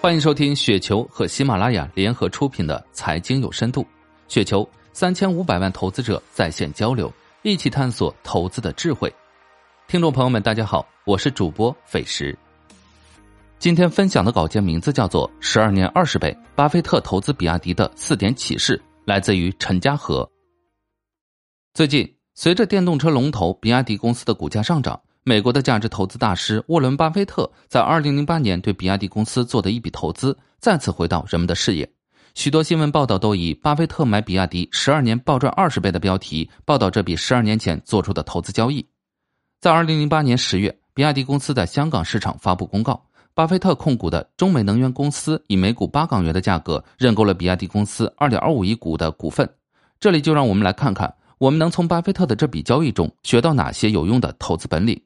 [0.00, 3.82] 欢迎收听雪球和喜马拉雅联合出品的《财经有深度》，
[4.28, 9.12] 雪球三千五百万投资者在线交流，一起探索投资的智慧。
[9.88, 12.38] 听众朋友们，大家好，我是主播费时。
[13.58, 20.30] 今天分享的稿件名字叫做《十二年二十倍，巴菲特投资比亚迪的四点启示》，来自于陈家和。
[21.74, 25.00] 最近，随着电动车龙头比亚迪公司的股价上涨。
[25.28, 31.86] 美国的价值投资大师沃伦·巴菲特在2008年对比亚迪公司做的一笔投资，再次回到人们的视野。
[32.34, 38.82] 许多新闻报道都以“巴菲特买比亚迪十二年暴赚二十倍”的标题报道这笔十二年前做出的投资交易。
[39.60, 42.98] 在2008年十月，比亚迪公司在香港市场发布公告，
[43.34, 49.46] 巴菲特控股的中美能源公司以每股八港元的价格认购了比亚迪公司2.25亿股的股份。
[50.00, 54.98] 这里就让我们来看看，我们能从巴菲特的这笔交易中学到哪些有用的投资本领。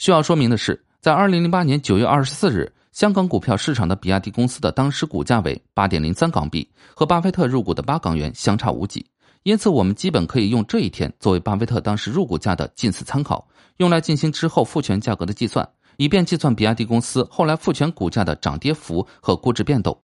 [0.00, 9.04] 需要说明的是，在二零零八年九月二十四日，香港股票市场的比亚迪公司的当时股价为八点零三港币，和巴菲特入股的八港元相差无几。
[9.42, 20.02] 因此，我们基本可以用这一天作为巴菲特当时入股价的近似参考，用来进行之后复权价格的计算，以便计算比亚迪公司后来复权股价的涨跌幅和估值变动。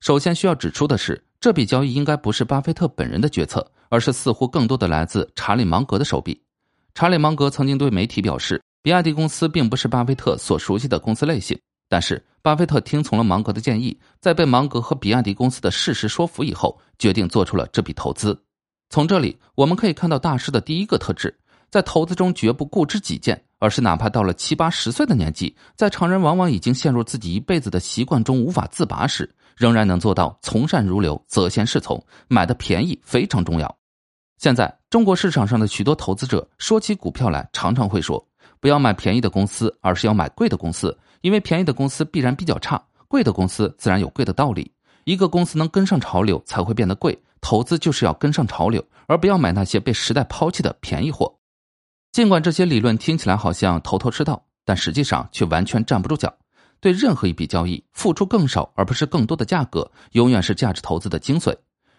[0.00, 6.42] 首先需要指出的是，这笔交易应该不是巴菲特本人的决策，而是似乎更多的来自查理芒格的手笔。
[6.94, 8.58] 查理芒格曾经对媒体表示。
[8.82, 18.42] 比亚迪公司并不是巴菲特所熟悉的公司类型，但是巴菲特听从了芒格的建议，在被芒格和比亚迪公司的事实说服以后，决定做出了这笔投资。
[18.88, 21.38] 从这里我们可以看到大师的第一个特质，
[21.70, 29.28] 在投资中绝不固执己见，而是哪怕到了七八十岁的年纪，在常人往往已经陷入自己一辈子的习惯中无法自拔时，
[29.58, 32.02] 仍然能做到从善如流、择先是从。
[32.28, 33.76] 买的便宜非常重要。
[34.38, 38.26] 现在中国市场上的许多投资者说起股票来，常常会说。
[38.60, 44.70] 不要买便宜的公司，而是要买贵的公司，因为便宜的公司必然比较差，贵的公司自然有贵的道理。
[45.04, 51.34] 一个公司能跟上潮流才会变得贵，投资就是要跟上潮流，而不要买那些被时代抛弃的便宜货。
[52.12, 56.32] 尽管这些理论听起来好像头头是道，但实际上却完全站不住脚。
[56.80, 61.54] 对任何一笔交易，付出更少而不是更多的价格，永远是价值投资的精髓。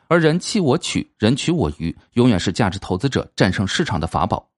[0.07, 4.50] 而人弃我取，人取我予，永远是价值投资者战胜市场的法宝。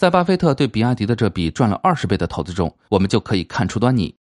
[0.00, 4.16] 在巴菲特对比亚迪的这笔赚了二十倍的投资中，我们就可以看出端倪。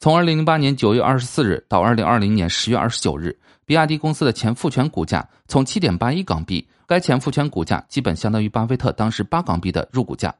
[0.00, 10.34] 从二零零八年九月二十四日到二零二零年十月二十九日，比亚迪公司的前复权股价从七点八一港币，该前复权股价基本相当于巴菲特当时八港币的入股价，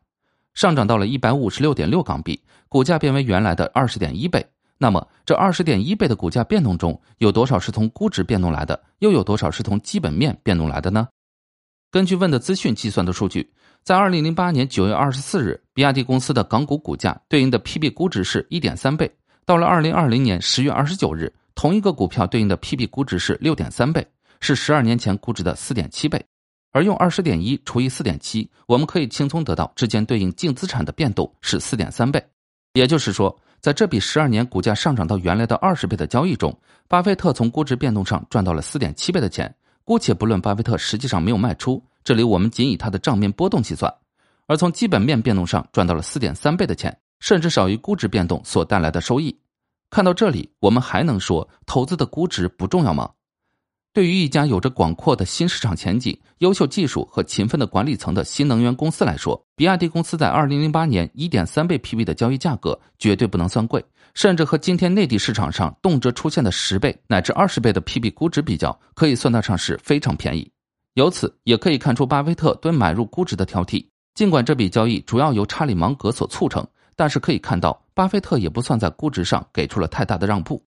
[0.54, 4.44] 上涨到了一百五十六点六港币，股价变为原来的二十点一倍。
[4.76, 8.82] 那么，这二十点一倍的股价变动中，有多少是从估值变动来的？
[8.98, 11.06] 又有多少是从基本面变动来的呢？
[11.90, 13.50] 根据问的资讯计算的数据。
[13.82, 19.10] 在二零零八年九月二十四日，比亚迪公司的港股股价对应的 PB 估值是一点三倍。
[19.46, 24.06] 到了二零二零年十月二十九日，同一个股票对应的 PB 估值是六点三倍，
[24.40, 26.22] 是十二年前估值的四点七倍。
[26.72, 32.22] 而用二十点一除以四点七，我们可以轻松得到之间对应净资产的变动是四点三倍。
[32.74, 36.54] 也就是说，在这笔十二年股价上涨到原来的二十倍的交易中，
[36.86, 39.52] 巴菲特从估值变动上赚到了四点七倍的钱。
[39.88, 41.82] 姑且不论巴菲特实际上没有卖出。
[42.04, 43.90] 这里我们仅以他的账面波动计算，
[44.46, 49.40] 而从基本面变动上赚到了四点三倍的钱，甚至少于估值变动所带来的收益。
[49.88, 53.12] 看到这里，我们还能说投资的估值不重要吗？
[53.94, 63.82] 对于一家有着广阔的新市场前景、优秀技术和勤奋的管理层的新能源公司来说，比亚迪公司在二零零八年一点三倍 PB 的交易价格绝对不能算贵，
[64.18, 70.50] 甚至和今天内地市场上动辄出现的十倍乃至二十倍的 PB 估值比较，可以算得上是非常便宜。
[70.94, 73.86] 由此也可以看出，巴菲特对买入估值的挑剔。
[74.16, 80.60] 尽管这笔交易主要由查理芒格所促成，但是可以看到，巴菲特也不算在估值上给出了太大的让步。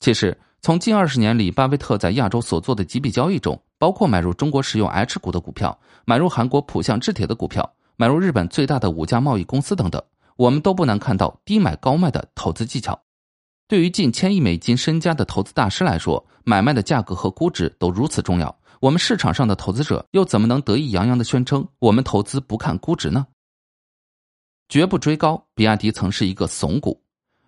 [0.00, 10.02] 其实，从近二十年里，巴菲特在亚洲所做的几笔交易中，包括买入中国石油 H 股的股票，买入韩国浦项制铁的股票，买入日本最大的五家贸易公司等等，
[10.42, 13.00] 我们都不难看到低买高卖的投资技巧。
[13.68, 18.52] 对于近千亿美金身家的投资大师来说，买卖的价格和估值都如此重要。
[18.80, 23.24] 我们市场上的投资者又怎么能得意洋洋的宣称我们投资不看估值呢？
[24.68, 27.00] 绝不追高，比亚迪曾是一个怂股。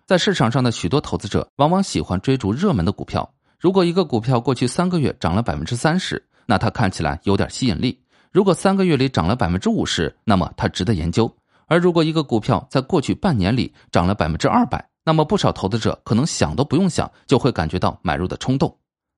[0.05, 3.29] 在市场上的许多投资者往往喜欢追逐热门的股票。
[3.59, 7.91] 如果一个股票过去三个月涨了百分之三十，那它看起来有点吸引力；
[8.31, 11.29] 如果三个月里涨了百分之五十，那么它值得研究。
[11.67, 18.75] 而如果一个股票在过去半年里涨了百分之二百，那么不少投资者可能想都不用想就会感觉到买入的冲动。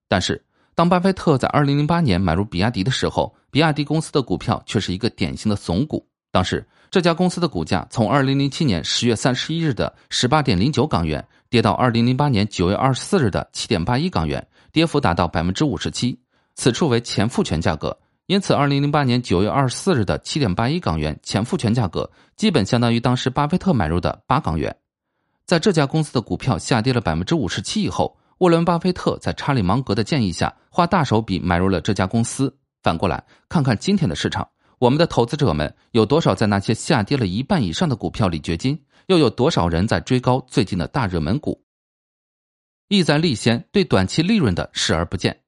[0.08, 0.44] 但是，
[0.76, 6.08] 当巴菲特在二零零八年买入比亚迪的时候，比亚迪公司的股票却是一个典型的怂股。
[6.32, 16.18] 当时，这家公司的股价从二零零七年十月三十一日的十八点零九港元跌到二零零八年九月二十四日的七点八一港元，跌幅达到百分之五十七。
[16.56, 17.98] 此处为前复权价格，
[18.28, 24.76] 因此二零零八年九月二十四日的七点八一港元前复权价格，基本相当于当时巴菲特买入的八港元。
[25.46, 32.54] 在这家公司的股票下跌了百分之五十七以后，沃伦·巴菲特在查理·芒格的建议下，花大手笔买入了这家公司。
[32.84, 34.50] 反过来看看今天的市场。
[34.78, 38.84] 我们的投资者们有多少在那些下跌了一半以上的股票里掘金？
[39.08, 41.64] 又有多少人在追高最近的大热门股？
[42.90, 45.40] 意在立先，对短期利润的视而不见。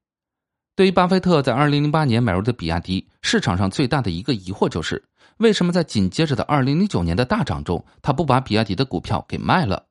[0.80, 5.04] 对于巴菲特在二零零八年买入的比亚迪，市场上最大的一个疑惑就是：
[5.36, 9.84] 为什么在紧接着的二零零九年的大涨中，他不把比亚迪的股票给卖了？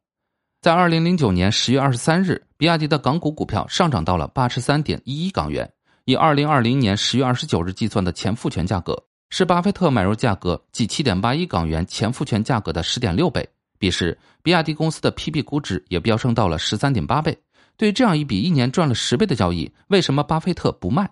[0.63, 5.71] 在二零零九年十月二十三日，比亚迪的港股股票上涨到了八十三点一一港元，
[6.07, 8.99] 以二零二零年十月二十九日计算的前复权价格。
[9.29, 13.47] 是巴菲特买入价格即七点八一港元前复权价格的十点六倍。
[13.79, 17.37] 彼时，比亚迪公司的 P/B 估值也飙升到了十三点八倍。
[17.79, 21.11] 对这样一笔一年赚了十倍的交易，为什么巴菲特不卖？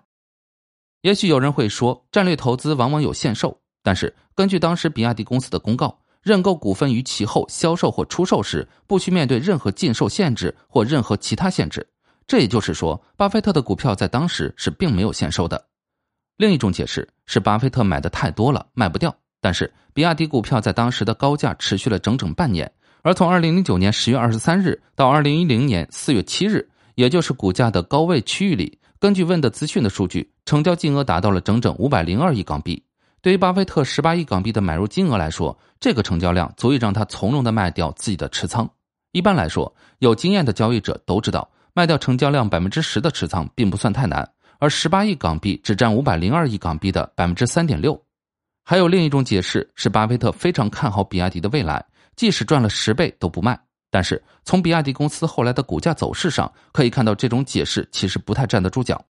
[1.01, 3.59] 也许有人会说，战略投资往往有限售。
[3.81, 11.87] 但是，根据当时比亚迪公司的公告，认购股份于其后销售或出售时，不需面对任何禁售限制或任何其他限制。
[12.27, 15.67] 这也就是说，巴菲特的股票在当时是并没有限售的。
[16.35, 19.15] 另一种解释是，巴菲特买的太多了，卖不掉。
[19.39, 22.69] 但是，比亚迪股票在当时的高价持续了整整半年，
[23.07, 32.83] 而从二零零九年十月二十三日到二零一零年四月七日，也就是股价的高位区域里，根据问的资讯的数据，成交金额达到了整整五百零二亿港币。
[33.21, 38.69] 对于巴菲特十八亿港币的买入金额来说，这个成交量足以让他从容的卖掉自己的持仓。
[39.13, 44.29] 一般来说，有经验的交易者都知道，卖掉成交量百分之十的持仓并不算太难。
[44.59, 47.97] 而十八亿港币只占五百零二亿港币的百分之三点六，
[48.65, 51.85] 还有另一种解释是，巴菲特非常看好比亚迪的未来，
[52.17, 53.57] 即使赚了十倍都不卖。
[53.89, 59.01] 但是从比亚迪公司后来的股价走势上可以看到，这种解释其实不太站得住脚。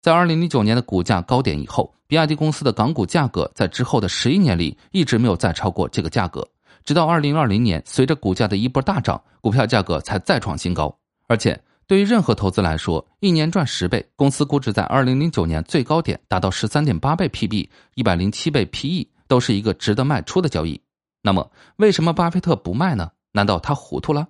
[0.00, 6.48] 在二零零九年的股价高点以后，比亚迪公司的港股价格在之后的十一年里一直没有再超过这个价格，
[6.84, 10.96] 直到二零二零年，随着股价的一波大涨，股票价格才再创新高，
[11.26, 11.60] 而且。
[11.86, 20.80] 对于任何投资来说，一年赚十倍，公司估值在二零零九年最高点达到十三点八倍 PB，一百零七倍 PE，都是一个值得卖出的交易。
[21.22, 23.10] 那么，为什么巴菲特不卖呢？
[23.32, 24.28] 难道他糊涂了？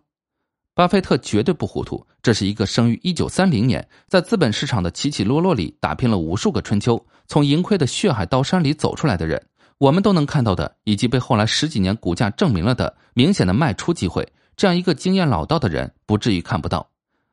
[0.75, 9.47] 巴菲特绝对不糊涂，这是一个生于一九三零年，在资本市场的起起落落里打拼了无数个春秋，从盈亏的血海刀山里走出来的人。
[9.79, 16.89] 我们都能看到的，以及被后来十几年股价证明了的明显的卖出机会，这样一个经验老道的人，不至于看不到。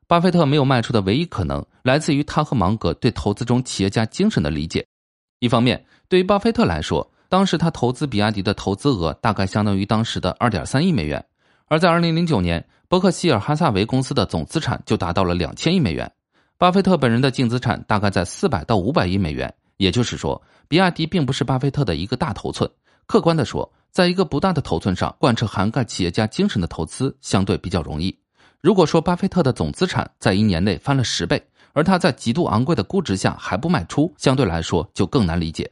[0.07, 4.85] 巴菲特没有卖出的唯一可能，来自于他和芒格对投资中企业家精神的理解。
[5.39, 11.19] 一方面，对于巴菲特来说，当时他投资比亚迪的投资额大概相当于当时的二点三亿美元；
[11.67, 16.09] 而在二零零九年，伯克希尔哈萨维公司的总资产就达到了两千亿美元，
[16.57, 19.53] 巴菲特本人的净资产大概在四百到五百亿美元。
[19.77, 22.69] 也就是说，比亚迪并不是巴菲特的一个大头寸。
[23.05, 28.17] 客观的说，在一个不大的头寸上贯彻涵盖企业家精神的投资，相对比较容易。
[28.59, 31.41] 如果说巴菲特的总资产在一年内翻了十倍，
[31.73, 35.69] 而他在极度昂贵的估值下还不卖出，相对来说就更难理解。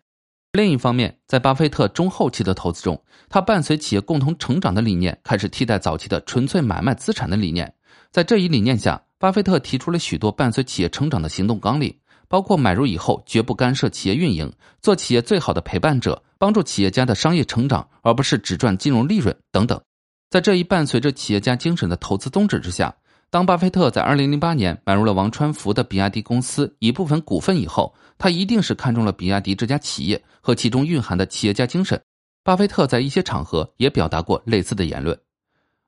[0.56, 7.74] 另一方面，在巴菲特中后期的投资中，他伴随企业共同成长的理念，开始替代早期的纯粹买卖资产的理念。
[8.10, 11.94] 在这一理念下，巴菲特提出了许多伴随企业成长的行动纲领，
[12.29, 14.50] 包括买入以后绝不干涉企业运营，
[14.82, 19.82] 做企业最好的陪伴者，帮助企业家的商业成长，而不是只赚金融利润等等。
[20.29, 22.96] 在这一伴随着企业家精神的投资宗旨之下，
[23.29, 32.01] 当巴菲特在二零零八年买入了王传福的比亚迪公司一部分股份以后，他一定是看中了比亚迪这家企业和其中蕴含的企业家精神。
[32.44, 35.17] 巴菲特在一些场合也表达过类似的言论。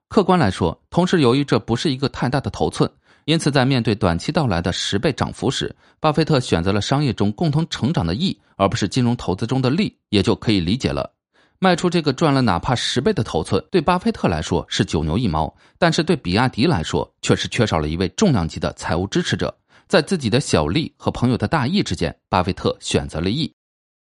[0.10, 2.90] 客观来说，同时由于这不是一个太大的头寸，
[3.26, 11.14] 因此在面对短期到来的十倍涨幅时，巴菲特选择了商业中共同成长的益，而不是金融投资中的利，也就可以理解了。
[11.60, 19.56] 卖出这个赚了哪怕十倍的头寸，对巴菲特来说是九牛一毛，但是对比亚迪来说却是缺少了一位重量级的财务支持者。
[19.88, 23.52] 在自己的小利和朋友的大义之间，巴菲特选择了义。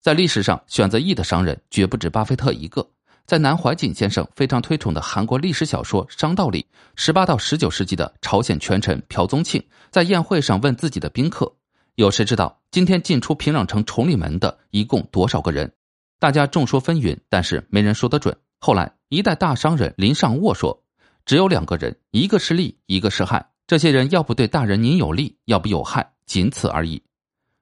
[0.02, 2.86] 在历史上，选择义的商人绝不止巴菲特一个。
[3.26, 11.50] 在南怀瑾先生非常推崇的韩国历史小说《商道》里，十八到十九世纪的朝鲜权臣朴宗庆在宴会上问自己的宾客
[11.96, 15.70] ：“有谁知道今天进出平壤城崇礼门的一共多少个人？”
[16.20, 18.36] 大家众说纷纭，但是没人说得准。
[18.58, 20.82] 后来，一代大商人林尚沃说
[21.24, 23.50] ：“只有两个人，一个是利，一个是害。
[23.68, 27.00] 这些人要不对大人您有利，要不有害，仅此而已。”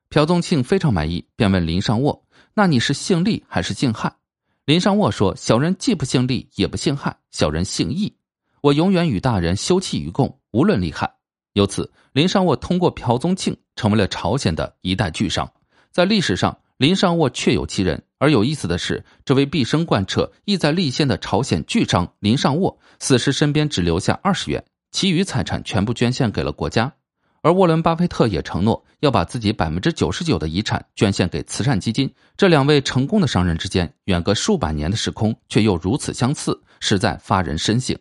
[0.08, 4.16] 朴宗庆非常满意，便问林尚沃：“那你是姓利还是姓害？”
[4.64, 8.16] 林尚沃说：“小人既不姓利，也不姓害，小人姓义。
[8.62, 11.12] 我永远与大人休戚与共，无论利害。”
[11.52, 15.52] 由此，林尚沃通过朴宗庆成为了朝鲜的一代巨商。
[15.92, 18.02] 在历史上，林尚沃确有其人。
[18.18, 26.94] 而有意思的是，这位毕生贯彻意在立宪的朝鲜巨商林尚沃，死时身边只留下二十元，其余财产全部捐献给了国家。
[27.42, 32.12] 而沃伦·巴菲特也承诺要把自己百分之九十九的遗产捐献给慈善基金。
[32.37, 37.96] 这两位成功的商人之间，远隔数百年的时空，却又如此相似，实在发人深省。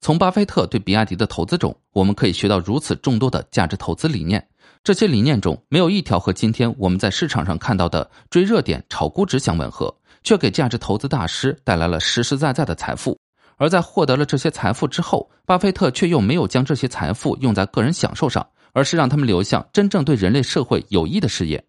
[0.00, 4.46] 从巴菲特对比亚迪的投资中，我们可以学到如此众多的价值投资理念。
[4.82, 13.18] 这些理念中没有一条和今天我们在市场上看到的追热点、炒估值相吻合，却给价值投资大师带来了实实在在的财富。
[13.56, 18.46] 而在获得了这些财富之后，巴菲特却又没有将这些财富用在个人享受上。
[18.74, 21.64] 而是让他们流向真正对人类社会有益的事业。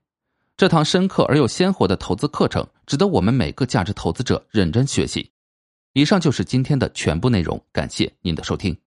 [0.57, 5.31] 这堂深刻而又鲜活的投资课程，值得我们每个价值投资者认真学习。
[5.93, 8.79] 以上就是今天的全部内容，感谢您的收听。